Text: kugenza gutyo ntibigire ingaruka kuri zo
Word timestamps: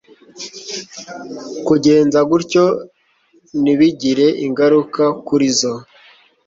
kugenza 1.67 2.19
gutyo 2.31 2.63
ntibigire 3.61 4.27
ingaruka 4.45 5.03
kuri 5.27 5.47
zo 5.59 5.73